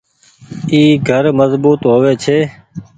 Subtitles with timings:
[0.71, 2.37] اي گهر مزبوت هووي ڇي